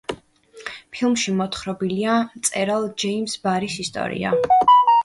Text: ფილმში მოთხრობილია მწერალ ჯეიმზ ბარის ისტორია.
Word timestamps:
ფილმში 0.95 1.35
მოთხრობილია 1.43 2.17
მწერალ 2.33 2.91
ჯეიმზ 3.05 3.39
ბარის 3.47 3.79
ისტორია. 3.87 4.35